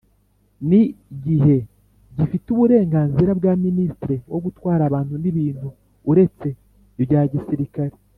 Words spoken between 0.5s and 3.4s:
ni gihe gifite uburenganzira